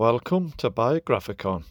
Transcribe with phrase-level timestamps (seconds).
[0.00, 1.64] Welcome to Biographicon.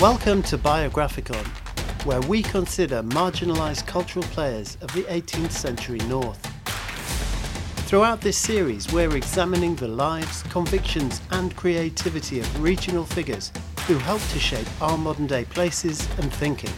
[0.00, 1.46] Welcome to Biographicon,
[2.06, 6.40] where we consider marginalised cultural players of the 18th century North.
[7.86, 13.52] Throughout this series, we're examining the lives, convictions, and creativity of regional figures
[13.86, 16.72] who helped to shape our modern day places and thinking.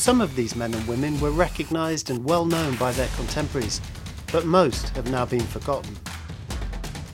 [0.00, 3.82] Some of these men and women were recognised and well known by their contemporaries,
[4.32, 5.94] but most have now been forgotten.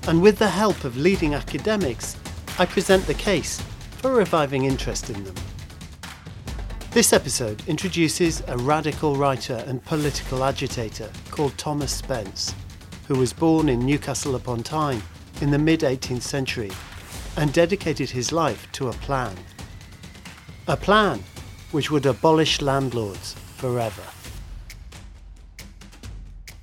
[0.07, 2.17] And with the help of leading academics,
[2.61, 3.61] I present the case
[3.99, 5.35] for reviving interest in them.
[6.93, 12.55] This episode introduces a radical writer and political agitator called Thomas Spence,
[13.09, 15.03] who was born in Newcastle upon Tyne
[15.41, 16.71] in the mid 18th century
[17.37, 19.35] and dedicated his life to a plan.
[20.69, 21.25] A plan
[21.71, 24.03] which would abolish landlords forever.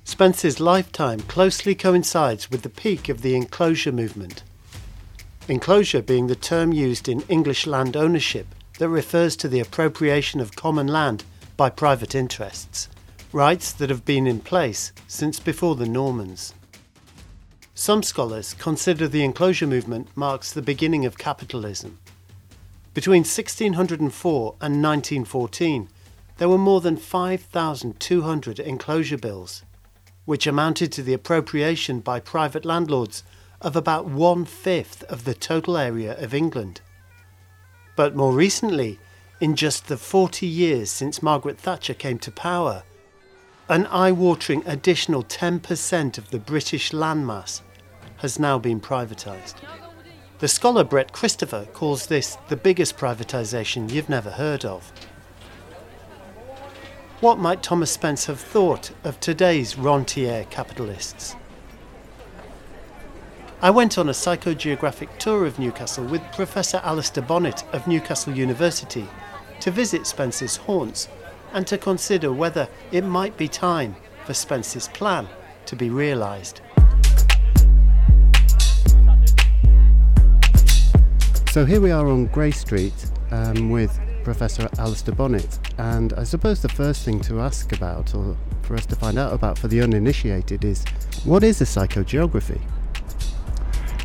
[0.04, 4.42] Spence's lifetime closely coincides with the peak of the enclosure movement.
[5.48, 8.46] Enclosure being the term used in English land ownership
[8.78, 11.24] that refers to the appropriation of common land
[11.56, 12.88] by private interests,
[13.32, 16.54] rights that have been in place since before the Normans.
[17.74, 21.98] Some scholars consider the enclosure movement marks the beginning of capitalism.
[22.94, 25.88] Between 1604 and 1914,
[26.36, 29.64] there were more than 5,200 enclosure bills,
[30.24, 33.24] which amounted to the appropriation by private landlords
[33.60, 36.80] of about one fifth of the total area of England.
[37.96, 39.00] But more recently,
[39.40, 42.84] in just the 40 years since Margaret Thatcher came to power,
[43.68, 47.60] an eye watering additional 10% of the British landmass
[48.18, 49.54] has now been privatised.
[50.40, 54.92] The scholar Brett Christophers calls this the biggest privatisation you've never heard of.
[57.20, 61.36] What might Thomas Spence have thought of today's rentier capitalists?
[63.62, 69.06] I went on a psychogeographic tour of Newcastle with Professor Alastair Bonnett of Newcastle University
[69.60, 71.08] to visit Spence's haunts
[71.52, 73.94] and to consider whether it might be time
[74.24, 75.28] for Spence's plan
[75.66, 76.60] to be realised.
[81.54, 86.60] So here we are on Grey Street um, with Professor Alastair Bonnett, and I suppose
[86.60, 89.80] the first thing to ask about, or for us to find out about for the
[89.80, 90.84] uninitiated, is
[91.22, 92.60] what is a psychogeography?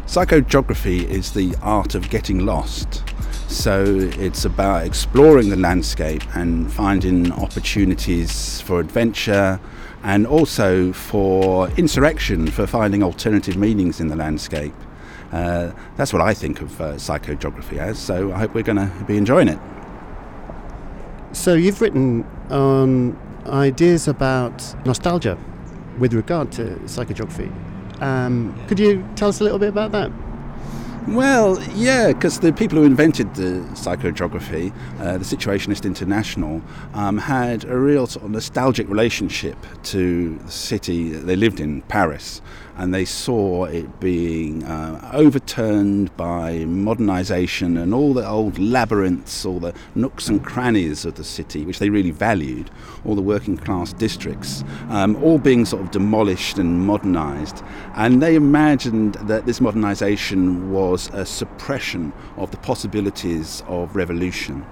[0.06, 3.04] Psychogeography is the art of getting lost.
[3.48, 9.60] So it's about exploring the landscape and finding opportunities for adventure
[10.04, 14.76] and also for insurrection, for finding alternative meanings in the landscape.
[15.32, 18.92] Uh, that's what I think of uh, psychogeography as, so I hope we're going to
[19.06, 19.60] be enjoying it.
[21.32, 25.38] So you've written on ideas about nostalgia
[26.00, 27.52] with regard to psychogeography.
[28.02, 30.12] Um, could you tell us a little bit about that?
[31.10, 36.62] Well, yeah, because the people who invented the psychogeography, uh, the Situationist International,
[36.94, 41.82] um, had a real sort of nostalgic relationship to the city that they lived in,
[41.82, 42.42] Paris
[42.80, 49.60] and they saw it being uh, overturned by modernisation and all the old labyrinths, all
[49.60, 52.72] the nooks and crannies of the city, which they really valued,
[53.04, 57.62] all the working class districts, um, all being sort of demolished and modernised.
[57.96, 64.66] And they imagined that this modernisation was a suppression of the possibilities of revolution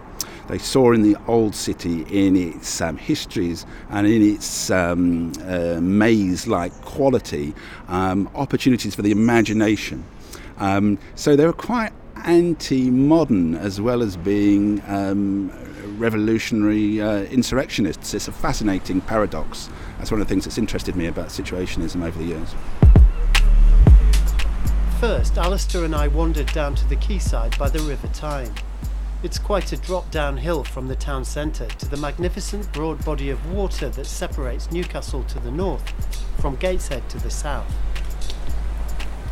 [0.48, 5.80] they saw in the old city, in its um, histories and in its um, uh,
[5.82, 7.54] maze-like quality,
[7.90, 10.06] um, opportunities for the imagination.
[10.58, 11.92] Um, so they were quite
[12.24, 15.52] anti-modern as well as being um,
[15.98, 18.14] revolutionary uh, insurrectionists.
[18.14, 19.70] It's a fascinating paradox.
[19.98, 22.56] That's one of the things that's interested me about situationism over the years.
[25.00, 28.52] First, Alastair and I wandered down to the quayside by the River Tyne.
[29.22, 33.54] It's quite a drop downhill from the town centre to the magnificent broad body of
[33.54, 35.88] water that separates Newcastle to the north
[36.42, 37.72] from Gateshead to the south.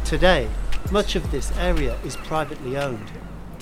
[0.04, 0.48] Today,
[0.92, 3.10] much of this area is privately owned.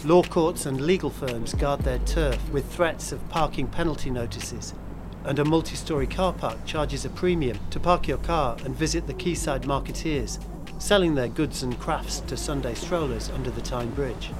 [0.03, 4.73] Law courts and legal firms guard their turf with threats of parking penalty notices,
[5.23, 9.07] and a multi story car park charges a premium to park your car and visit
[9.07, 10.37] the quayside marketeers,
[10.83, 14.31] selling their goods and crafts to Sunday strollers under the Tyne Bridge.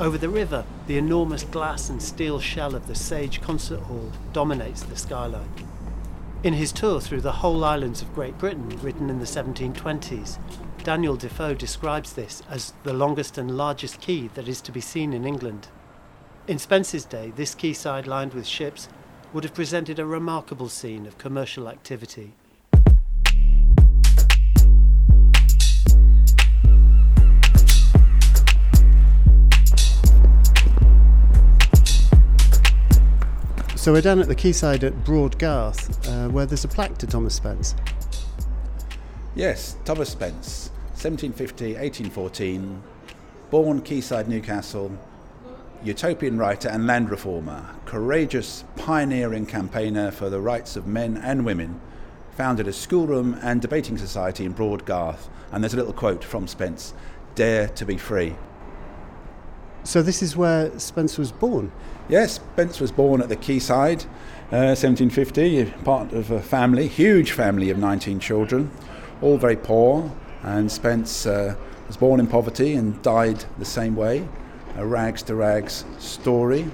[0.00, 4.82] Over the river, the enormous glass and steel shell of the Sage Concert Hall dominates
[4.82, 5.48] the skyline.
[6.42, 10.40] In his tour through the whole islands of Great Britain, written in the 1720s,
[10.82, 15.12] Daniel Defoe describes this as the longest and largest quay that is to be seen
[15.12, 15.68] in England.
[16.48, 18.88] In Spence's day, this quayside lined with ships
[19.32, 22.32] would have presented a remarkable scene of commercial activity.
[33.80, 37.06] So we're down at the quayside at Broad Garth, uh, where there's a plaque to
[37.06, 37.74] Thomas Spence.
[39.34, 40.68] Yes, Thomas Spence,
[41.00, 42.82] 1750 1814,
[43.50, 44.92] born quayside Newcastle,
[45.82, 51.80] utopian writer and land reformer, courageous pioneering campaigner for the rights of men and women,
[52.32, 55.30] founded a schoolroom and debating society in Broad Garth.
[55.52, 56.92] And there's a little quote from Spence
[57.34, 58.36] Dare to be free.
[59.82, 61.72] So, this is where Spence was born?
[62.08, 64.04] Yes, Spence was born at the quayside,
[64.52, 68.70] uh, 1750, part of a family, huge family of 19 children,
[69.22, 70.10] all very poor.
[70.42, 71.56] And Spence uh,
[71.86, 74.28] was born in poverty and died the same way,
[74.76, 76.70] a rags to rags story.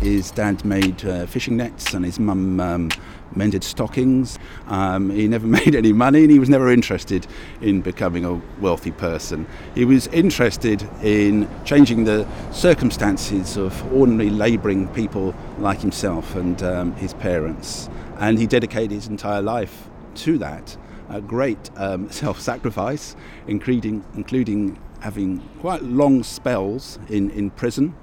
[0.00, 2.90] His dad made uh, fishing nets and his mum um,
[3.34, 4.38] mended stockings.
[4.66, 7.26] Um, he never made any money and he was never interested
[7.60, 9.46] in becoming a wealthy person.
[9.74, 16.94] He was interested in changing the circumstances of ordinary labouring people like himself and um,
[16.96, 17.88] his parents.
[18.18, 20.76] And he dedicated his entire life to that.
[21.08, 23.16] A great um, self sacrifice,
[23.46, 27.94] including, including having quite long spells in, in prison.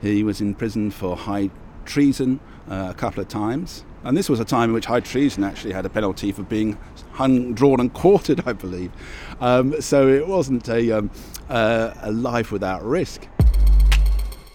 [0.00, 1.50] He was in prison for high
[1.84, 2.40] treason
[2.70, 3.84] uh, a couple of times.
[4.04, 6.76] And this was a time in which high treason actually had a penalty for being
[7.12, 8.92] hung, drawn, and quartered, I believe.
[9.40, 11.10] Um, so it wasn't a, um,
[11.48, 13.26] uh, a life without risk.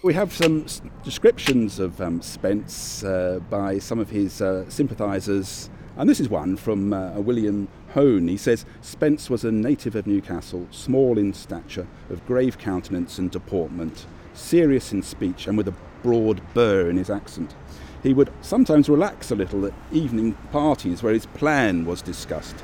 [0.02, 0.66] We have some
[1.02, 5.68] descriptions of um, Spence uh, by some of his uh, sympathisers,
[5.98, 8.28] and this is one from uh, William Hone.
[8.28, 13.30] He says Spence was a native of Newcastle, small in stature, of grave countenance and
[13.30, 17.54] deportment, serious in speech, and with a broad burr in his accent.
[18.02, 22.56] He would sometimes relax a little at evening parties where his plan was discussed.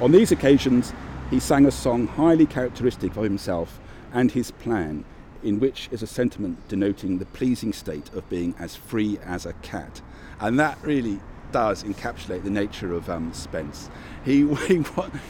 [0.00, 0.94] On these occasions,
[1.30, 3.78] he sang a song highly characteristic of himself
[4.12, 5.04] and his plan,
[5.42, 9.52] in which is a sentiment denoting the pleasing state of being as free as a
[9.54, 10.00] cat.
[10.40, 11.20] And that really
[11.52, 13.90] does encapsulate the nature of um, Spence.
[14.24, 14.82] He, he,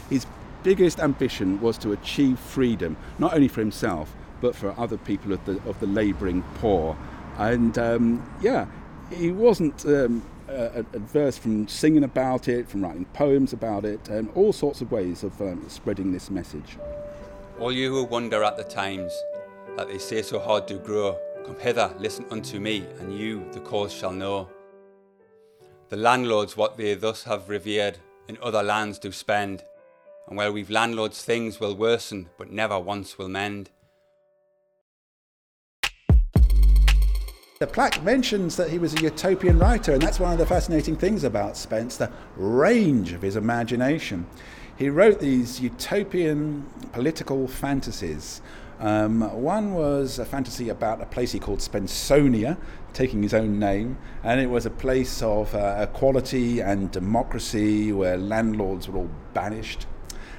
[0.09, 0.27] his
[0.63, 5.45] biggest ambition was to achieve freedom, not only for himself, but for other people of
[5.45, 6.97] the, of the labouring poor.
[7.37, 8.67] And um, yeah,
[9.11, 14.31] he wasn't um, uh, adverse from singing about it, from writing poems about it, and
[14.35, 16.79] all sorts of ways of um, spreading this message.
[17.59, 19.13] All you who wonder at the times
[19.77, 23.61] that they say so hard do grow, come hither, listen unto me, and you the
[23.61, 24.49] cause shall know.
[25.89, 27.99] The landlords what they thus have revered
[28.29, 29.65] in other lands do spend,
[30.29, 33.71] and where we've landlords things will worsen, but never once will mend.
[37.61, 40.97] The plaque mentions that he was a utopian writer, and that's one of the fascinating
[40.97, 44.27] things about Spence the range of his imagination.
[44.79, 46.63] He wrote these utopian
[46.93, 48.41] political fantasies.
[48.79, 52.57] Um, one was a fantasy about a place he called Spensonia,
[52.95, 58.17] taking his own name, and it was a place of uh, equality and democracy where
[58.17, 59.87] landlords were all banished.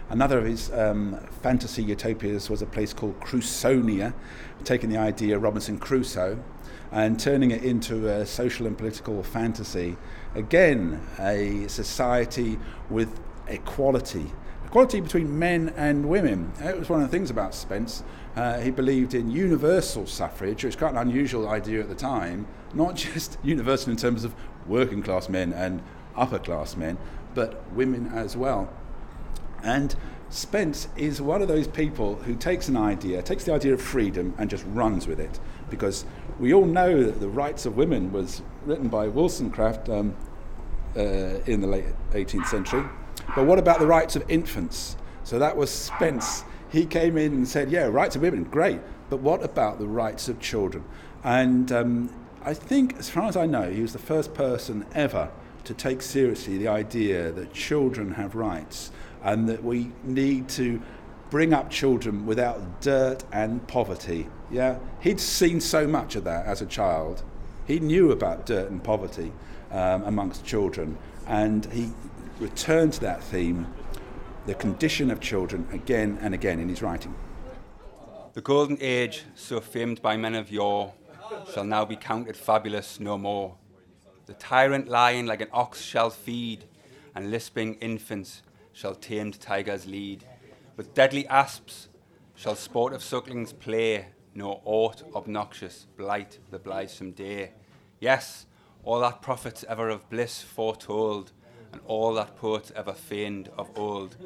[0.10, 4.16] Another of his um, fantasy utopias was a place called Crusonia,
[4.64, 6.44] taking the idea of Robinson Crusoe
[6.92, 9.98] and turning it into a social and political fantasy.
[10.36, 14.32] Again, a society with equality.
[14.66, 16.52] Equality between men and women.
[16.60, 18.04] It was one of the things about Spence.
[18.36, 22.48] Uh, he believed in universal suffrage, which was quite an unusual idea at the time,
[22.74, 24.34] not just universal in terms of
[24.68, 25.82] working class men and
[26.16, 26.98] upper class men,
[27.34, 28.72] but women as well.
[29.64, 29.96] And
[30.30, 34.34] Spence is one of those people who takes an idea, takes the idea of freedom,
[34.38, 35.40] and just runs with it.
[35.72, 36.06] Because
[36.40, 40.16] we all know that The Rights of Women was written by Wollstonecraft um,
[40.96, 42.84] uh, in the late 18th century.
[43.36, 44.98] But what about the rights of infants?
[45.24, 46.44] So that was Spence.
[46.70, 48.80] He came in and said, Yeah, rights of women, great.
[49.10, 50.84] But what about the rights of children?
[51.24, 52.14] And um,
[52.44, 55.32] I think, as far as I know, he was the first person ever
[55.64, 58.92] to take seriously the idea that children have rights
[59.24, 60.82] and that we need to
[61.30, 64.28] bring up children without dirt and poverty.
[64.52, 67.24] Yeah, he'd seen so much of that as a child.
[67.66, 69.32] He knew about dirt and poverty
[69.72, 71.92] um, amongst children, and he
[72.40, 73.74] returned to that theme,
[74.46, 77.16] the condition of children, again and again in his writing.
[78.34, 80.94] The golden age, so famed by men of yore,
[81.54, 83.56] shall now be counted fabulous no more.
[84.26, 86.66] The tyrant lion like an ox shall feed,
[87.16, 88.42] and lisping infants
[88.74, 90.26] shall tamed tigers lead.
[90.76, 91.88] With deadly asps
[92.36, 97.52] shall sport of sucklings play, nor aught obnoxious blight the blithesome day.
[98.00, 98.46] Yes,
[98.84, 101.32] all that prophets ever of bliss foretold,
[101.72, 104.18] and all that poets ever feigned of old,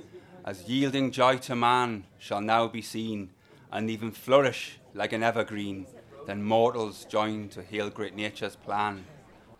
[0.43, 3.31] as yielding joy to man, shall now be seen,
[3.71, 5.85] and even flourish like an evergreen.
[6.25, 9.05] Then mortals join to hail great nature's plan,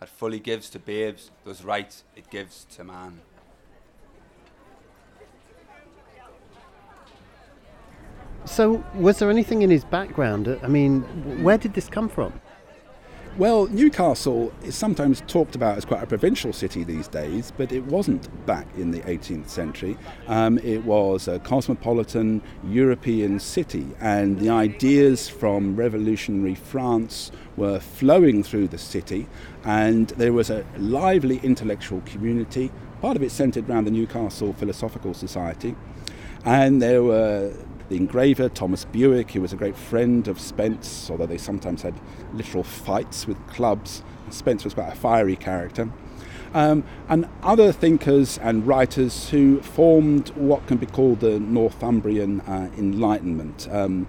[0.00, 3.20] that fully gives to babes those rights it gives to man.
[8.56, 10.58] So, was there anything in his background?
[10.62, 11.02] I mean,
[11.42, 12.32] where did this come from?
[13.36, 17.84] Well, Newcastle is sometimes talked about as quite a provincial city these days, but it
[17.84, 19.98] wasn't back in the 18th century.
[20.26, 28.42] Um, it was a cosmopolitan European city, and the ideas from revolutionary France were flowing
[28.42, 29.28] through the city,
[29.64, 32.72] and there was a lively intellectual community.
[33.02, 35.76] Part of it centred around the Newcastle Philosophical Society,
[36.46, 37.52] and there were
[37.88, 41.94] the engraver, Thomas Bewick, who was a great friend of Spence, although they sometimes had
[42.32, 44.02] literal fights with clubs.
[44.30, 45.90] Spence was quite a fiery character.
[46.54, 52.70] Um, and other thinkers and writers who formed what can be called the Northumbrian uh,
[52.78, 53.68] Enlightenment.
[53.70, 54.08] Um,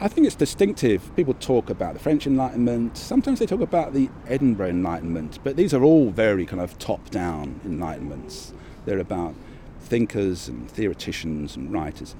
[0.00, 1.14] I think it's distinctive.
[1.16, 5.74] People talk about the French Enlightenment, sometimes they talk about the Edinburgh Enlightenment, but these
[5.74, 8.52] are all very kind of top down Enlightenments.
[8.84, 9.34] They're about
[9.80, 12.14] thinkers and theoreticians and writers.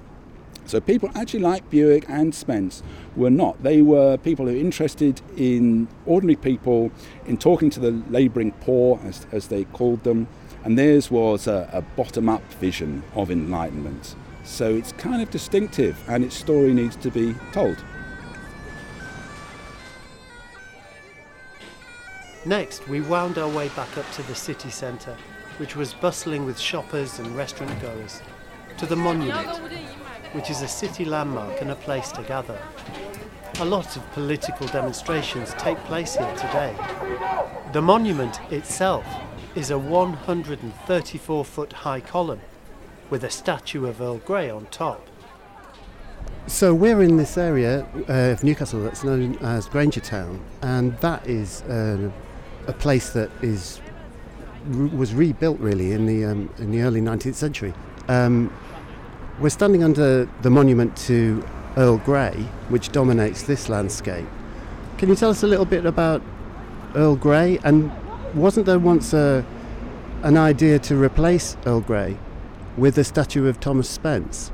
[0.69, 2.83] So people actually like Bewick and Spence
[3.17, 3.63] were not.
[3.63, 6.93] They were people who were interested in ordinary people,
[7.25, 10.29] in talking to the labouring poor, as, as they called them,
[10.65, 14.15] and theirs was a, a bottom up vision of enlightenment.
[14.45, 17.83] So it's kind of distinctive, and its story needs to be told.
[22.45, 25.17] Next, we wound our way back up to the city centre,
[25.57, 28.21] which was bustling with shoppers and restaurant goers,
[28.77, 29.68] to the monument
[30.33, 32.59] which is a city landmark and a place to gather.
[33.61, 36.77] A lot of political demonstrations take place here today.
[37.73, 39.07] The monument itself
[39.55, 42.41] is a 134 foot high column
[43.11, 45.07] with a statue of Earl Grey on top.
[46.47, 51.27] So we're in this area uh, of Newcastle that's known as Grainger Town, and that
[51.27, 52.11] is uh,
[52.67, 53.81] a place that is
[54.99, 57.75] was rebuilt really in the um, in the early 19th century.
[58.09, 58.53] Um,
[59.41, 61.45] we're standing under the monument to
[61.77, 62.35] Earl Grey,
[62.69, 64.27] which dominates this landscape.
[64.97, 66.23] Can you tell us a little bit about
[66.97, 67.59] Earl Grey?
[67.63, 67.93] And
[68.35, 69.47] wasn't there once a,
[70.23, 72.19] an idea to replace Earl Grey
[72.77, 74.51] with a statue of Thomas Spence?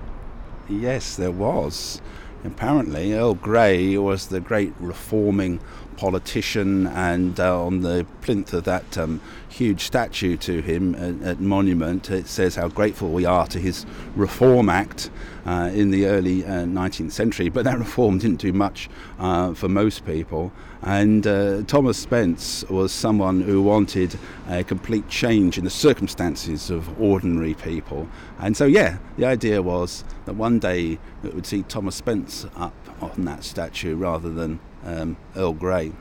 [0.68, 2.02] Yes, there was.
[2.44, 5.60] Apparently, Earl Grey was the great reforming
[5.96, 9.22] politician, and uh, on the plinth of that um,
[9.54, 13.86] huge statue to him at, at, Monument, it says how grateful we are to his
[14.16, 15.10] Reform Act
[15.46, 17.48] uh, in the early uh, 19th century.
[17.48, 20.52] But that reform didn't do much uh, for most people.
[20.82, 24.18] And uh, Thomas Spence was someone who wanted
[24.48, 28.08] a complete change in the circumstances of ordinary people.
[28.40, 32.74] And so, yeah, the idea was that one day it would see Thomas Spence up
[33.00, 35.92] on that statue rather than um, Earl Grey.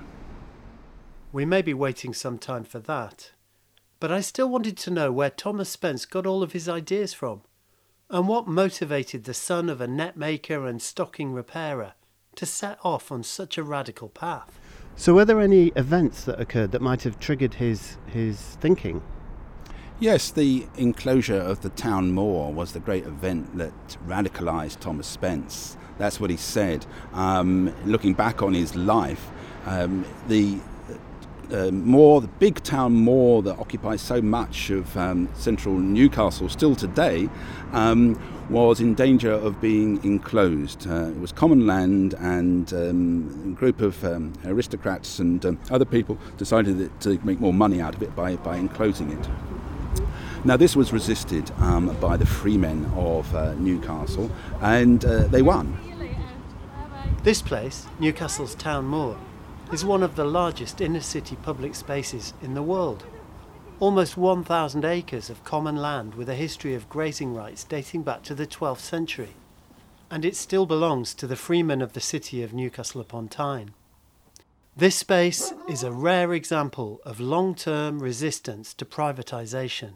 [1.32, 3.32] We may be waiting some time for that,
[4.04, 7.44] but I still wanted to know where Thomas Spence got all of his ideas from,
[8.10, 11.94] and what motivated the son of a net maker and stocking repairer
[12.36, 14.60] to set off on such a radical path.
[14.98, 19.02] So, were there any events that occurred that might have triggered his his thinking?
[20.02, 25.78] Yes, the enclosure of the town moor was the great event that radicalised Thomas Spence.
[25.98, 26.86] That's what he said.
[27.14, 29.32] Um, looking back on his life,
[29.66, 30.60] um, the
[31.52, 36.76] uh, moor, the big town moor that occupies so much of um, central Newcastle still
[36.76, 37.30] today,
[37.72, 40.88] um, was in danger of being enclosed.
[40.88, 45.86] Uh, it was common land, and um, a group of um, aristocrats and um, other
[45.86, 49.28] people decided to make more money out of it by, by enclosing it.
[50.46, 54.30] Now, this was resisted um, by the freemen of uh, Newcastle,
[54.62, 55.78] and uh, they won.
[57.24, 59.18] This place, Newcastle's Town Moor,
[59.74, 63.04] is one of the largest inner city public spaces in the world.
[63.80, 68.36] Almost 1,000 acres of common land with a history of grazing rights dating back to
[68.36, 69.34] the 12th century.
[70.12, 73.74] And it still belongs to the freemen of the city of Newcastle upon Tyne.
[74.78, 79.94] This space is a rare example of long term resistance to privatisation.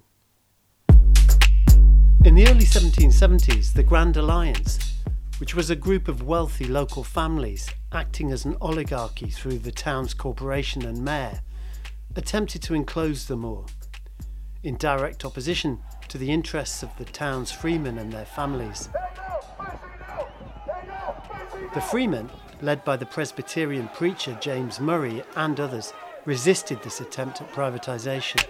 [2.26, 4.97] In the early 1770s, the Grand Alliance,
[5.40, 10.14] which was a group of wealthy local families acting as an oligarchy through the town's
[10.14, 11.42] corporation and mayor,
[12.16, 13.66] attempted to enclose the moor,
[14.64, 18.90] in direct opposition to the interests of the town's freemen and their families.
[21.74, 25.94] The freemen, led by the Presbyterian preacher James Murray and others,
[26.26, 28.44] resisted this attempt at privatisation.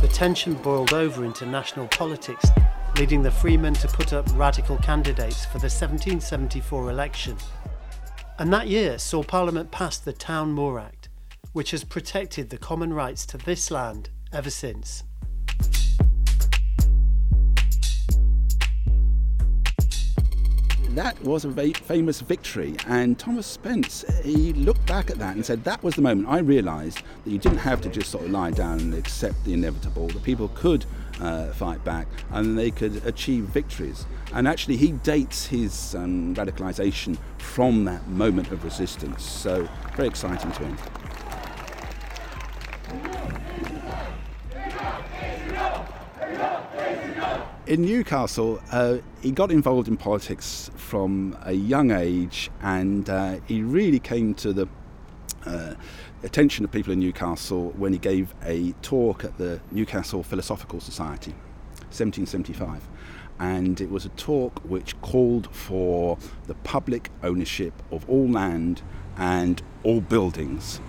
[0.00, 2.46] The tension boiled over into national politics,
[2.98, 7.36] leading the Freemen to put up radical candidates for the 1774 election.
[8.40, 11.08] And that year saw Parliament pass the Town Moor Act,
[11.52, 15.04] which has protected the common rights to this land ever since.
[20.98, 22.74] that was a very famous victory.
[22.88, 26.40] And Thomas Spence, he looked back at that and said, that was the moment I
[26.40, 30.08] realised that you didn't have to just sort of lie down and accept the inevitable,
[30.08, 30.84] that people could
[31.20, 34.06] uh, fight back and they could achieve victories.
[34.32, 39.24] And actually, he dates his um, radicalisation from that moment of resistance.
[39.24, 40.76] So, very exciting to him.
[47.68, 53.62] in Newcastle, uh, he got involved in politics from a young age, and uh, he
[53.62, 54.66] really came to the
[55.44, 55.74] uh,
[56.22, 61.32] attention of people in Newcastle when he gave a talk at the Newcastle Philosophical Society,
[61.90, 62.88] 1775.
[63.40, 68.82] And it was a talk which called for the public ownership of all land
[69.16, 70.80] and all buildings.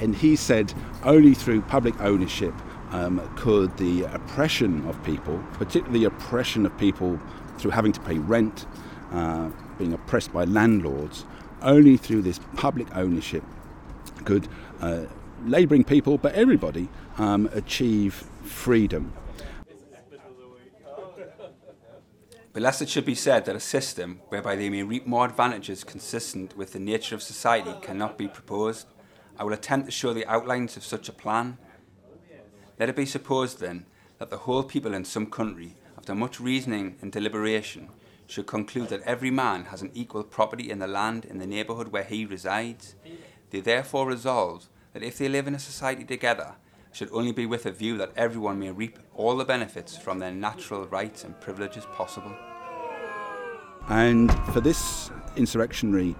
[0.00, 0.72] And he said
[1.04, 2.54] only through public ownership
[2.92, 7.20] um, could the oppression of people, particularly the oppression of people
[7.58, 8.66] through having to pay rent,
[9.12, 11.26] uh, being oppressed by landlords,
[11.62, 13.42] only through this public ownership
[14.26, 14.46] could
[14.82, 15.06] uh,
[15.46, 18.12] labouring people, but everybody, um, achieve
[18.44, 19.14] freedom.
[22.52, 25.84] But lest it should be said that a system whereby they may reap more advantages
[25.84, 28.86] consistent with the nature of society cannot be proposed,
[29.38, 31.58] I will attempt to show the outlines of such a plan
[32.78, 33.86] let it be supposed, then,
[34.18, 37.88] that the whole people in some country, after much reasoning and deliberation,
[38.26, 41.88] should conclude that every man has an equal property in the land in the neighbourhood
[41.88, 42.94] where he resides.
[43.50, 46.54] They therefore resolve that if they live in a society together,
[46.90, 50.18] it should only be with a view that everyone may reap all the benefits from
[50.18, 52.34] their natural rights and privileges possible.
[53.88, 56.16] And for this insurrectionary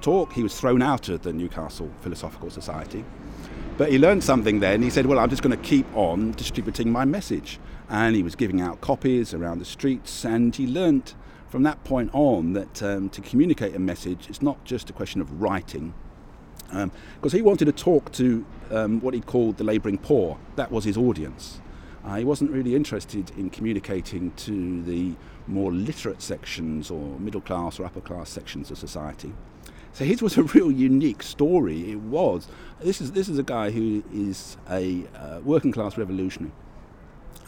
[0.00, 3.04] talk, he was thrown out of the Newcastle Philosophical Society.
[3.78, 4.82] But he learned something then.
[4.82, 7.58] He said, Well, I'm just going to keep on distributing my message.
[7.88, 10.24] And he was giving out copies around the streets.
[10.24, 11.14] And he learned
[11.48, 15.20] from that point on that um, to communicate a message, it's not just a question
[15.20, 15.94] of writing.
[16.68, 20.38] Because um, he wanted to talk to um, what he called the labouring poor.
[20.56, 21.60] That was his audience.
[22.04, 25.14] Uh, he wasn't really interested in communicating to the
[25.48, 29.32] more literate sections or middle class or upper class sections of society.
[29.92, 31.90] So his was a real unique story.
[31.90, 32.48] It was.
[32.80, 36.52] This is this is a guy who is a uh, working class revolutionary,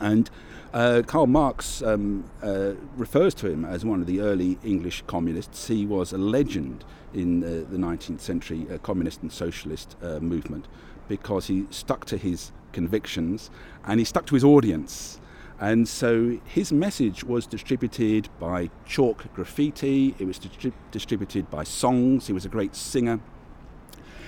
[0.01, 0.31] and
[0.75, 5.69] uh, Karl Marx um, uh, refers to him as one of the early English communists.
[5.69, 10.69] He was a legend in the 19th century uh, communist and socialist uh, movement
[11.09, 13.51] because he stuck to his convictions
[13.87, 15.21] and he stuck to his audience.
[15.61, 22.27] And so his message was distributed by chalk graffiti, it was distri- distributed by songs,
[22.27, 23.21] he was a great singer.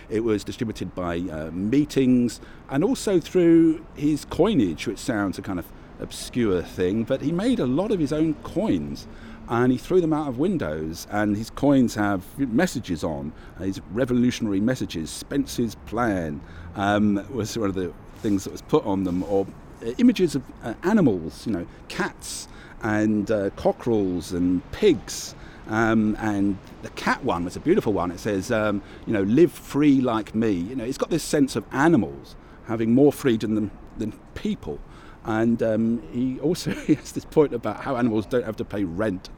[0.08, 5.60] It was distributed by uh, meetings and also through his coinage, which sounds a kind
[5.60, 5.66] of
[6.00, 9.06] obscure thing, but he made a lot of his own coins
[9.48, 11.06] and he threw them out of windows.
[11.10, 15.10] And his coins have messages on, his revolutionary messages.
[15.10, 16.40] Spence's plan
[16.76, 19.46] um, was one of the things that was put on them, or
[19.84, 22.46] uh, images of uh, animals, you know, cats
[22.82, 25.34] and uh, cockerels and pigs.
[25.66, 28.10] Um, and the cat one was a beautiful one.
[28.10, 30.52] It says, um, you know, live free like me.
[30.52, 32.36] You know, it's got this sense of animals
[32.66, 34.78] having more freedom than, than people.
[35.24, 38.84] And um, he also he has this point about how animals don't have to pay
[38.84, 39.28] rent.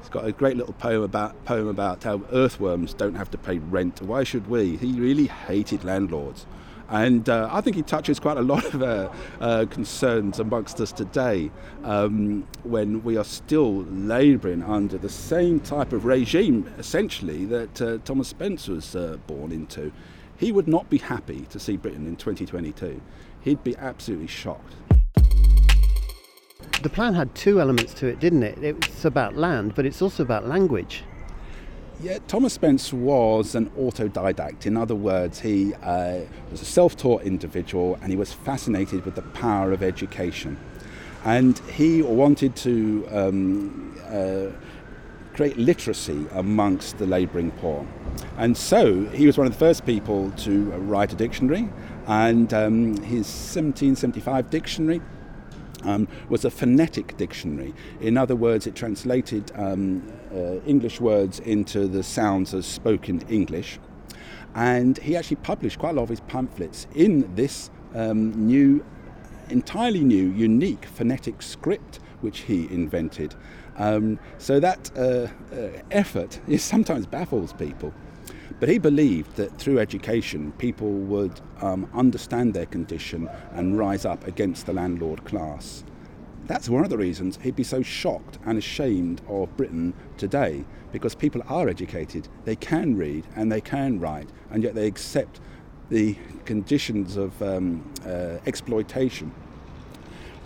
[0.00, 3.58] He's got a great little poem about poem about how earthworms don't have to pay
[3.58, 4.00] rent.
[4.00, 4.76] Why should we?
[4.76, 6.46] He really hated landlords.
[6.88, 10.90] And uh, I think he touches quite a lot of uh, uh, concerns amongst us
[10.90, 11.50] today
[11.84, 17.98] um, when we are still labouring under the same type of regime, essentially, that uh,
[18.04, 19.92] Thomas Spence was uh, born into.
[20.38, 23.02] He would not be happy to see Britain in 2022.
[23.42, 24.74] He'd be absolutely shocked.
[26.80, 28.58] The plan had two elements to it, didn't it?
[28.62, 31.02] It's about land, but it's also about language.
[32.00, 34.64] Yeah, Thomas Spence was an autodidact.
[34.64, 36.20] In other words, he uh,
[36.52, 40.56] was a self taught individual and he was fascinated with the power of education.
[41.24, 44.52] And he wanted to um, uh,
[45.34, 47.84] create literacy amongst the labouring poor.
[48.36, 51.68] And so he was one of the first people to write a dictionary,
[52.06, 55.00] and um, his 1775 dictionary
[55.84, 57.74] um, was a phonetic dictionary.
[58.00, 63.78] In other words, it translated um, uh, English words into the sounds of spoken English.
[64.54, 68.84] And he actually published quite a lot of his pamphlets in this um, new,
[69.48, 73.34] entirely new, unique phonetic script which he invented.
[73.76, 77.94] Um, so that uh, uh, effort sometimes baffles people.
[78.60, 84.26] But he believed that through education, people would um, understand their condition and rise up
[84.26, 85.84] against the landlord class.
[86.46, 91.14] That's one of the reasons he'd be so shocked and ashamed of Britain today, because
[91.14, 95.40] people are educated, they can read and they can write, and yet they accept
[95.90, 99.32] the conditions of um, uh, exploitation.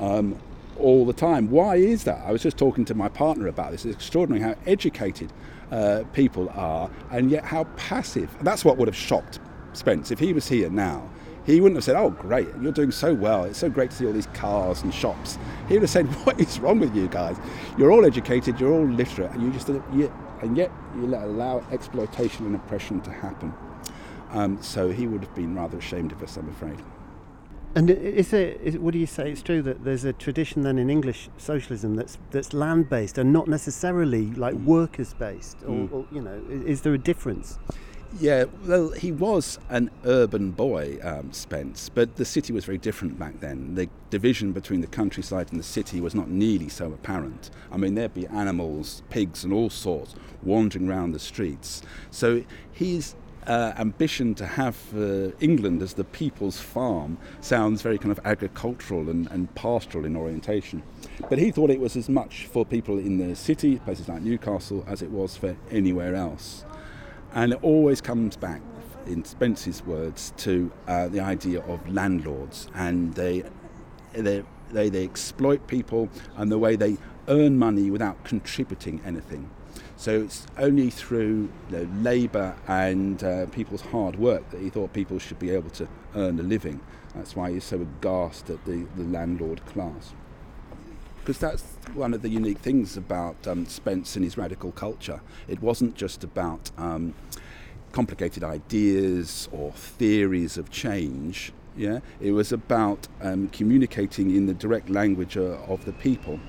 [0.01, 0.39] Um,
[0.83, 1.51] all the time.
[1.51, 2.23] Why is that?
[2.25, 3.85] I was just talking to my partner about this.
[3.85, 5.33] It's extraordinary how educated
[5.71, 8.35] uh, people are and yet how passive.
[8.39, 9.41] And that's what would have shocked
[9.73, 10.11] Spence.
[10.11, 11.09] If he was here now,
[11.45, 13.45] he wouldn't have said, Oh, great, you're doing so well.
[13.45, 15.39] It's so great to see all these cars and shops.
[15.69, 17.37] He would have said, What is wrong with you guys?
[17.79, 22.47] You're all educated, you're all literate, and you just, you, and yet you allow exploitation
[22.47, 23.53] and oppression to happen.
[24.31, 26.79] Um, so he would have been rather ashamed of us, I'm afraid.
[27.75, 30.91] And is there, is, would you say it's true that there's a tradition then in
[30.91, 34.65] English socialism that's that's land based and not necessarily like mm.
[34.65, 35.93] workers based, or, mm.
[35.93, 37.59] or, you know, is, is, there a difference?
[38.21, 43.19] Yeah, well, he was an urban boy, um, Spence, but the city was very different
[43.19, 43.75] back then.
[43.75, 47.49] The division between the countryside and the city was not nearly so apparent.
[47.71, 51.81] I mean, there'd be animals, pigs, and all sorts wandering around the streets.
[52.11, 53.15] So he's
[53.47, 59.09] uh, ambition to have uh, England as the people's farm sounds very kind of agricultural
[59.11, 60.83] and, and, pastoral in orientation.
[61.29, 64.85] But he thought it was as much for people in the city, places like Newcastle,
[64.87, 66.65] as it was for anywhere else.
[67.35, 68.61] And it always comes back,
[69.07, 73.43] in Spence's words, to uh, the idea of landlords and they,
[74.13, 79.51] they, they, they exploit people and the way they earn money without contributing anything.
[80.03, 84.93] So it's only through you know, labour and uh, people's hard work that he thought
[84.93, 85.87] people should be able to
[86.17, 86.81] earn a living.
[87.15, 90.13] That's why he's so aghast at the, the landlord class.
[91.21, 91.63] Because that's
[91.95, 95.21] one of the unique things about um, Spence and his radical culture.
[95.47, 97.15] It wasn't just about um,
[97.93, 101.53] complicated ideas or theories of change.
[101.77, 106.41] Yeah, it was about um, communicating in the direct language uh, of the people.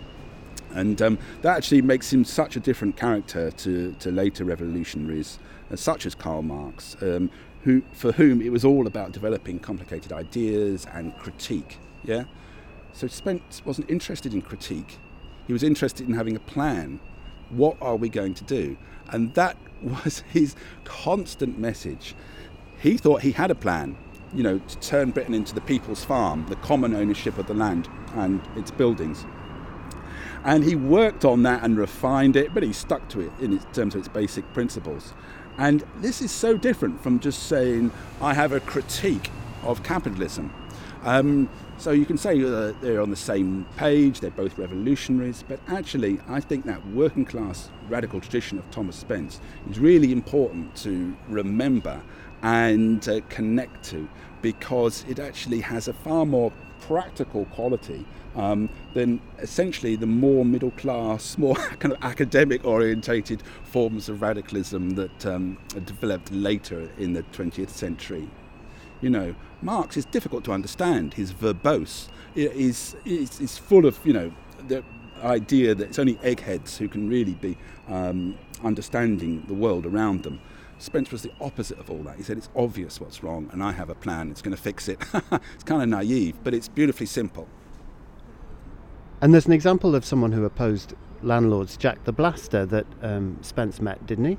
[0.73, 5.39] And um, that actually makes him such a different character to, to later revolutionaries,
[5.71, 7.29] uh, such as Karl Marx, um,
[7.63, 11.77] who, for whom it was all about developing complicated ideas and critique.
[12.03, 12.25] Yeah?
[12.93, 14.97] So Spence wasn't interested in critique,
[15.47, 16.99] he was interested in having a plan.
[17.49, 18.77] What are we going to do?
[19.09, 20.55] And that was his
[20.85, 22.15] constant message.
[22.79, 23.95] He thought he had a plan,
[24.33, 27.87] you know, to turn Britain into the people's farm, the common ownership of the land
[28.15, 29.25] and its buildings.
[30.43, 33.95] And he worked on that and refined it, but he stuck to it in terms
[33.95, 35.13] of its basic principles.
[35.57, 39.29] And this is so different from just saying, I have a critique
[39.63, 40.53] of capitalism.
[41.03, 45.59] Um, so you can say uh, they're on the same page, they're both revolutionaries, but
[45.67, 51.15] actually, I think that working class radical tradition of Thomas Spence is really important to
[51.27, 52.01] remember
[52.41, 54.07] and uh, connect to
[54.41, 56.51] because it actually has a far more
[56.87, 64.09] practical quality um, than essentially the more middle class, more kind of academic orientated forms
[64.09, 68.27] of radicalism that um, developed later in the 20th century.
[69.01, 71.15] You know, Marx is difficult to understand.
[71.15, 72.07] He's verbose.
[72.33, 74.31] He's, he's, he's full of, you know,
[74.67, 74.83] the
[75.23, 77.57] idea that it's only eggheads who can really be
[77.89, 80.39] um, understanding the world around them.
[80.79, 82.17] Spence was the opposite of all that.
[82.17, 84.87] He said, It's obvious what's wrong, and I have a plan, it's going to fix
[84.87, 84.99] it.
[85.31, 87.47] it's kind of naive, but it's beautifully simple.
[89.21, 93.79] And there's an example of someone who opposed landlords, Jack the Blaster, that um, Spence
[93.79, 94.37] met, didn't he?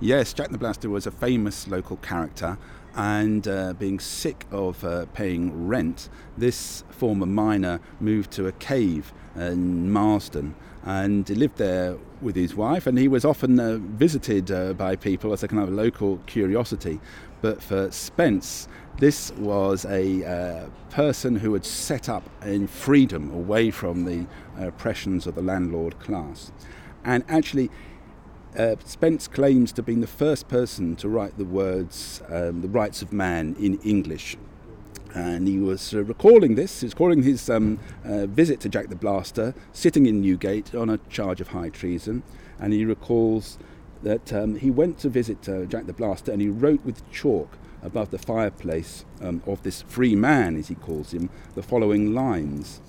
[0.00, 2.58] Yes, Jack the Blaster was a famous local character,
[2.94, 9.12] and uh, being sick of uh, paying rent, this former miner moved to a cave
[9.36, 10.54] in Marsden
[10.84, 14.96] and he lived there with his wife, and he was often uh, visited uh, by
[14.96, 17.00] people as a kind of local curiosity.
[17.40, 23.70] But for Spence, this was a uh, person who had set up in freedom away
[23.70, 24.26] from the
[24.58, 26.50] oppressions of the landlord class.
[27.04, 27.70] And actually,
[28.58, 32.68] uh, Spence claims to have been the first person to write the words um, the
[32.68, 34.36] rights of man in English
[35.14, 36.80] and he was uh, recalling this.
[36.80, 40.90] He was recalling his um, uh, visit to Jack the Blaster, sitting in Newgate on
[40.90, 42.22] a charge of high treason,
[42.58, 43.58] and he recalls
[44.02, 47.58] that um, he went to visit uh, Jack the Blaster and he wrote with chalk
[47.82, 52.80] above the fireplace um, of this free man, as he calls him, the following lines.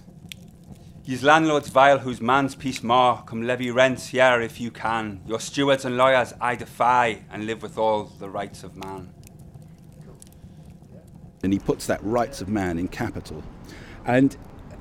[1.05, 5.21] Yous landlords vile whose man's peace more, come levy rents here if you can.
[5.25, 9.13] Your stewards and lawyers I defy, and live with all the rights of man.
[11.43, 13.43] And he puts that rights of man in capital.
[14.05, 14.35] And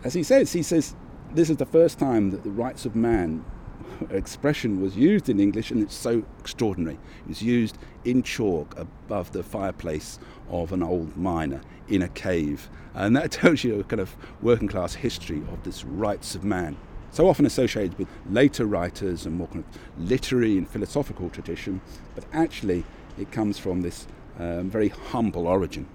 [0.04, 0.94] as he says, he says,
[1.34, 3.44] this is the first time that the rights of man
[4.10, 6.98] expression was used in English, and it's so extraordinary.
[7.22, 10.18] It was used in chalk above the fireplace
[10.48, 12.68] of an old miner in a cave.
[12.94, 16.76] And that tells you a kind of working class history of this rights of man.
[17.10, 21.80] So often associated with later writers and more kind of literary and philosophical tradition,
[22.14, 22.84] but actually
[23.18, 24.06] it comes from this
[24.38, 25.86] um, very humble origin.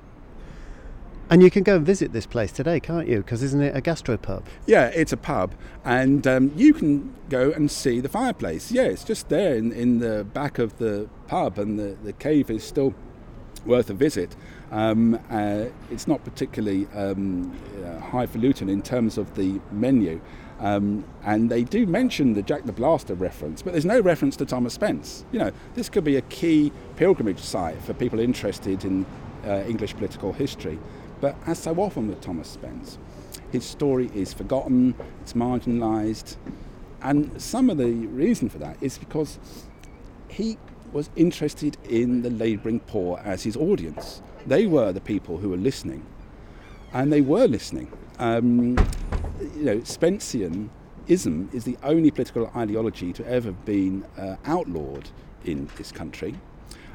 [1.30, 3.18] And you can go and visit this place today, can't you?
[3.18, 4.44] Because isn't it a gastropub?
[4.66, 8.72] Yeah, it's a pub, and um, you can go and see the fireplace.
[8.72, 12.50] Yeah, it's just there in, in the back of the pub, and the, the cave
[12.50, 12.94] is still
[13.66, 14.36] worth a visit.
[14.72, 20.20] Um, uh, it's not particularly um, uh, highfalutin in terms of the menu.
[20.60, 24.46] Um, and they do mention the Jack the Blaster reference, but there's no reference to
[24.46, 25.26] Thomas Spence.
[25.32, 29.06] You know, this could be a key pilgrimage site for people interested in
[29.46, 30.80] uh, English political history.
[31.24, 32.98] But as so often with Thomas Spence,
[33.50, 36.36] his story is forgotten, it's marginalised,
[37.02, 39.40] and some of the reason for that is because
[40.28, 40.58] he
[40.92, 44.22] was interested in the labouring poor as his audience.
[44.46, 46.06] They were the people who were listening,
[46.92, 47.90] and they were listening.
[48.20, 48.78] Um,
[49.56, 50.68] you know, Spenceanism
[51.54, 55.08] is the only political ideology to ever have been uh, outlawed
[55.46, 56.36] in this country,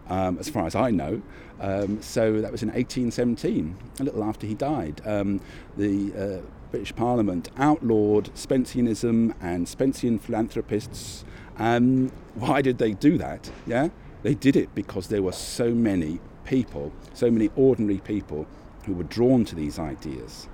[0.08, 1.22] um, as far as I know.
[1.60, 5.00] Um, so that was in 1817, a little after he died.
[5.04, 5.40] Um,
[5.76, 11.24] the uh, British Parliament outlawed Spenceanism and Spencean philanthropists.
[11.58, 13.50] Um, why did they do that?
[13.66, 13.88] Yeah,
[14.22, 18.46] they did it because there were so many people, so many ordinary people,
[18.84, 20.48] who were drawn to these ideas.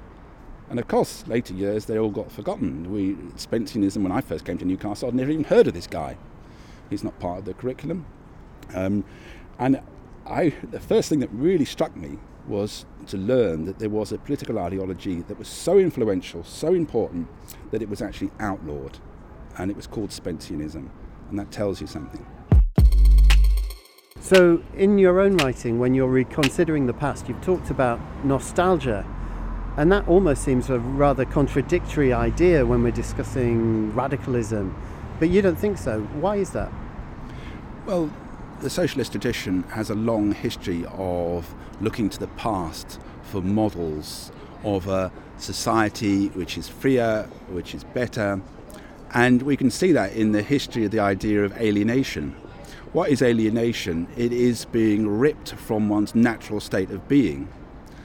[0.70, 2.90] And of course, later years they all got forgotten.
[2.90, 4.02] We Spenceanism.
[4.02, 6.16] When I first came to Newcastle, I'd never even heard of this guy.
[6.90, 8.06] He's not part of the curriculum.
[8.74, 9.04] Um,
[9.58, 9.80] and
[10.26, 14.18] I, the first thing that really struck me was to learn that there was a
[14.18, 17.28] political ideology that was so influential, so important,
[17.70, 18.98] that it was actually outlawed.
[19.56, 20.88] And it was called Spenceanism.
[21.30, 22.26] And that tells you something.
[24.20, 29.06] So, in your own writing, when you're reconsidering the past, you've talked about nostalgia.
[29.76, 34.74] And that almost seems a rather contradictory idea when we're discussing radicalism.
[35.18, 36.00] But you don't think so.
[36.20, 36.72] Why is that?
[37.84, 38.10] Well,
[38.60, 44.88] the socialist tradition has a long history of looking to the past for models of
[44.88, 48.40] a society which is freer, which is better,
[49.12, 52.34] and we can see that in the history of the idea of alienation.
[52.92, 54.06] What is alienation?
[54.16, 57.48] It is being ripped from one's natural state of being.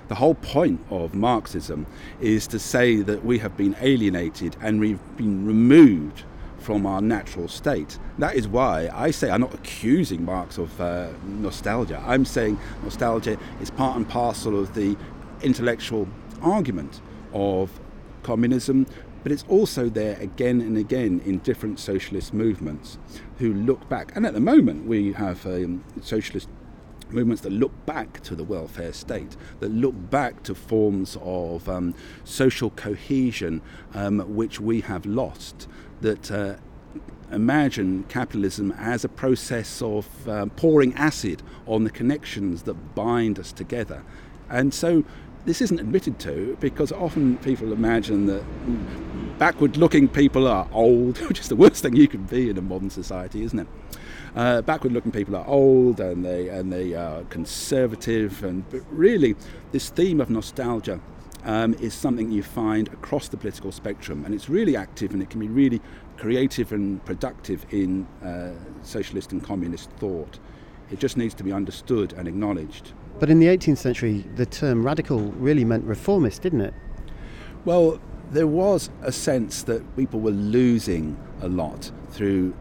[0.07, 1.85] The whole point of Marxism
[2.19, 6.23] is to say that we have been alienated and we've been removed
[6.59, 7.97] from our natural state.
[8.17, 12.03] That is why I say I'm not accusing Marx of uh, nostalgia.
[12.05, 14.97] I'm saying nostalgia is part and parcel of the
[15.41, 16.07] intellectual
[16.41, 17.01] argument
[17.33, 17.79] of
[18.23, 18.85] communism,
[19.23, 22.97] but it's also there again and again in different socialist movements
[23.37, 24.15] who look back.
[24.15, 26.49] And at the moment, we have um, socialist
[27.11, 31.95] movements that look back to the welfare state, that look back to forms of um,
[32.23, 33.61] social cohesion
[33.93, 35.67] um, which we have lost
[36.01, 36.55] that uh,
[37.31, 43.51] imagine capitalism as a process of um, pouring acid on the connections that bind us
[43.51, 44.03] together.
[44.49, 45.03] And so
[45.45, 48.43] this isn't admitted to because often people imagine that
[49.37, 52.61] backward looking people are old, which is the worst thing you can be in a
[52.61, 53.67] modern society, isn't it?
[54.35, 59.35] Uh, backward looking people are old and they, and they are conservative, and but really,
[59.71, 60.99] this theme of nostalgia
[61.43, 65.29] um, is something you find across the political spectrum, and it's really active and it
[65.29, 65.81] can be really
[66.17, 68.51] creative and productive in uh,
[68.83, 70.39] socialist and communist thought.
[70.91, 72.93] It just needs to be understood and acknowledged.
[73.19, 76.73] But in the 18th century, the term radical really meant reformist, didn't it?
[77.65, 77.99] Well,
[78.31, 82.55] there was a sense that people were losing a lot through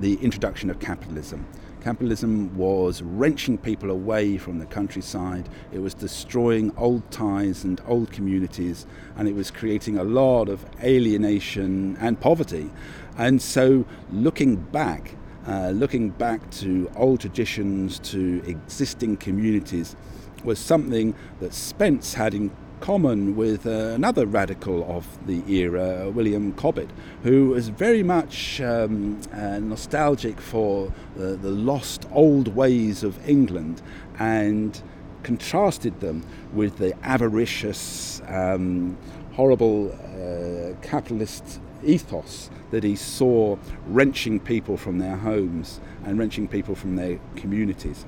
[0.00, 1.46] the introduction of capitalism.
[1.82, 5.48] Capitalism was wrenching people away from the countryside.
[5.72, 10.64] It was destroying old ties and old communities, and it was creating a lot of
[10.80, 12.70] alienation and poverty.
[13.18, 19.96] And so, looking back, uh, looking back to old traditions, to existing communities,
[20.44, 26.90] was something that Spence had in common with another radical of the era, William Cobbett,
[27.22, 33.80] who was very much um, uh, nostalgic for the, the lost old ways of England
[34.18, 34.82] and
[35.22, 38.98] contrasted them with the avaricious, um,
[39.34, 46.74] horrible uh, capitalist ethos that he saw wrenching people from their homes and wrenching people
[46.74, 48.04] from their communities.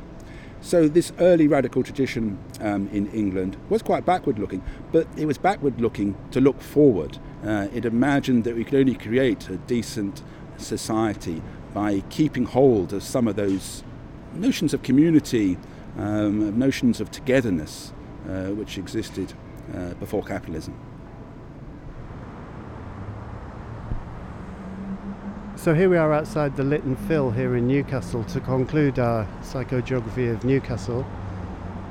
[0.65, 5.37] So this early radical tradition um, in England was quite backward looking, but it was
[5.37, 7.19] backward looking to look forward.
[7.45, 10.23] Uh, it imagined that we could only create a decent
[10.57, 11.43] society
[11.75, 13.85] by keeping hold of some of those
[14.33, 15.59] notions of community,
[15.99, 17.93] um, notions of togetherness,
[18.27, 19.35] uh, which existed
[19.75, 20.75] uh, before capitalism.
[25.65, 29.27] So here we are outside the Lit & Phil here in Newcastle to conclude our
[29.41, 31.07] psychogeography of Newcastle.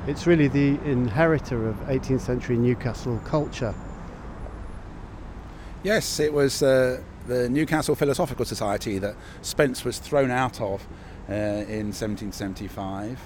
[0.06, 3.74] It's really the inheritor of 18th century Newcastle culture.
[5.82, 10.86] Yes, it was uh, the Newcastle Philosophical Society that Spence was thrown out of
[11.28, 13.18] uh, in 1775.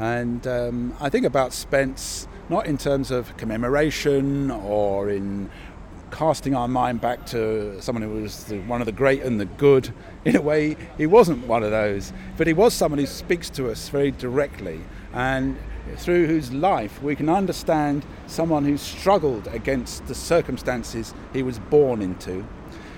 [0.00, 5.50] And um, I think about Spence not in terms of commemoration or in
[6.10, 9.44] casting our mind back to someone who was the, one of the great and the
[9.44, 9.92] good.
[10.24, 13.70] In a way, he wasn't one of those, but he was someone who speaks to
[13.70, 14.80] us very directly
[15.12, 15.58] and
[15.96, 22.00] through whose life we can understand someone who struggled against the circumstances he was born
[22.00, 22.46] into,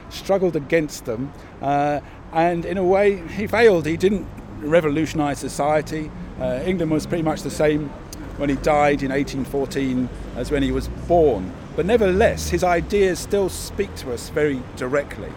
[0.09, 2.01] struggled against them, uh,
[2.33, 3.87] and in a way, he failed.
[3.87, 4.27] He didn't
[4.61, 6.11] revolutionize society.
[6.40, 7.88] Uh, England was pretty much the same
[8.37, 11.53] when he died in 1814 as when he was born.
[11.77, 15.31] But nevertheless, his ideas still speak to us very directly.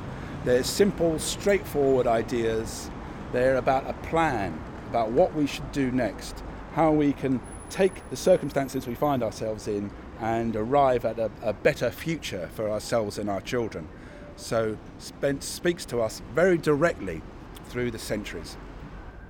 [0.45, 2.89] They're simple, straightforward ideas.
[3.33, 4.57] They're about a plan,
[4.89, 6.41] about what we should do next,
[6.73, 11.51] how we can take the circumstances we find ourselves in and arrive at a, a
[11.51, 13.89] better future for ourselves and our children.
[14.37, 17.21] So Spence speaks to us very directly
[17.67, 18.55] through the centuries.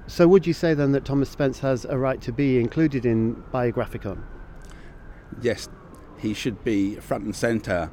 [0.08, 3.44] So, would you say then that Thomas Spence has a right to be included in
[3.54, 4.24] Biographicon?
[5.40, 5.70] Yes,
[6.20, 7.90] he should be front and centre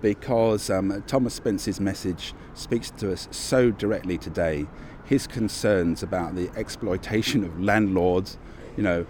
[0.00, 4.66] because um, Thomas Spence's message speaks to us so directly today.
[5.04, 8.38] His concerns about the exploitation of landlords,
[8.76, 9.06] you know,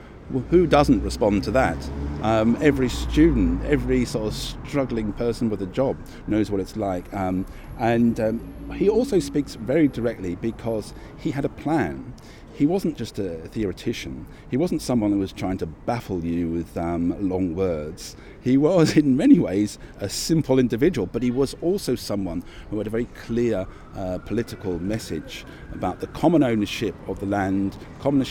[0.50, 1.76] who doesn't respond to that?
[2.22, 5.96] Um, every student, every sort of struggling person with a job
[6.28, 7.12] knows what it's like.
[7.12, 7.44] Um,
[7.78, 12.14] and um, he also speaks very directly because he had a plan
[12.60, 14.26] he wasn't just a theoretician.
[14.50, 18.16] He wasn't someone who was trying to baffle you with um, long words.
[18.42, 22.86] He was, in many ways, a simple individual, but he was also someone who had
[22.86, 28.26] a very clear uh, political message about the common ownership of the land, common,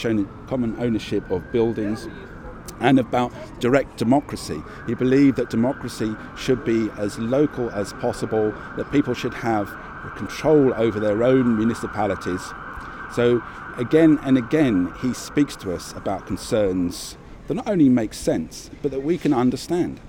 [0.45, 2.07] common ownership of buildings,
[2.81, 4.61] and about direct democracy.
[4.85, 9.75] He believed that democracy should be as local as possible, that people should have
[10.17, 12.53] control over their own municipalities.
[13.11, 13.41] So
[13.77, 18.91] again and again, he speaks to us about concerns that not only make sense, but
[18.91, 19.99] that we can understand.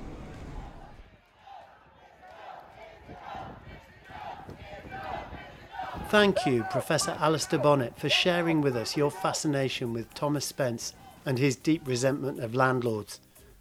[6.11, 10.93] Thank you, Professor Alastair Bonnett, for sharing with us your fascination with Thomas Spence
[11.25, 13.21] and his deep resentment of landlords,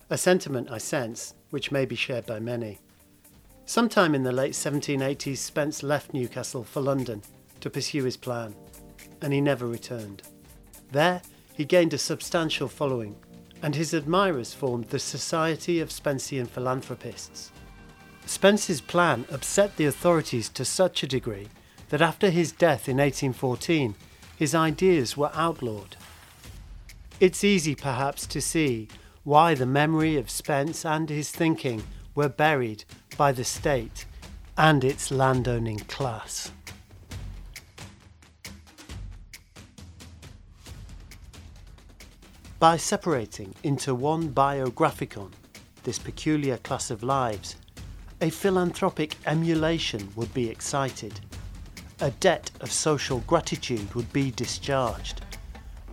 [0.10, 2.80] a sentiment I sense which may be shared by many.
[3.66, 7.22] Sometime in the late 1780s, Spence left Newcastle for London
[7.62, 8.56] to pursue his plan
[9.22, 10.24] and he never returned.
[10.92, 11.22] There,
[11.54, 13.16] he gained a substantial following,
[13.62, 17.52] and his admirers formed the Society of Spencean Philanthropists.
[18.26, 21.48] Spence's plan upset the authorities to such a degree
[21.90, 23.96] that after his death in 1814,
[24.38, 25.98] his ideas were outlawed.
[27.20, 28.88] It's easy, perhaps, to see
[29.24, 31.84] why the memory of Spence and his thinking
[32.16, 32.86] were buried
[33.18, 34.06] by the state
[34.58, 36.52] and its landowning class.
[42.60, 45.32] By separating into one biographicon
[45.84, 47.56] this peculiar class of lives,
[48.20, 51.22] a philanthropic emulation would be excited,
[52.02, 55.22] a debt of social gratitude would be discharged,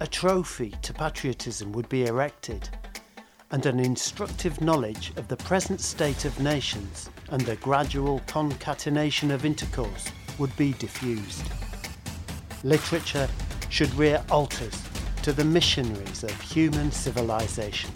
[0.01, 2.69] a trophy to patriotism would be erected,
[3.53, 9.45] and an instructive knowledge of the present state of nations and the gradual concatenation of
[9.45, 11.45] intercourse would be diffused.
[12.65, 13.29] Literature
[13.69, 14.86] should rear altars
[15.27, 17.91] to the missionaries of human civilization.